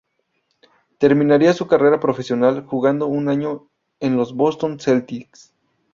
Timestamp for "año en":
3.29-4.17